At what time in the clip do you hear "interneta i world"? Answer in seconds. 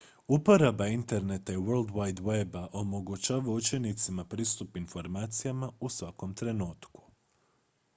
0.97-1.89